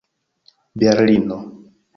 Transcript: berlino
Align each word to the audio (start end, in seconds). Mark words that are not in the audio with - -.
berlino 0.79 1.39